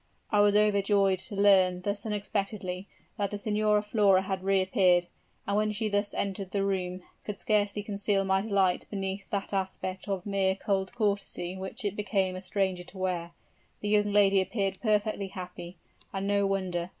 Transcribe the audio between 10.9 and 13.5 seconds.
courtesy which it became a stranger to wear.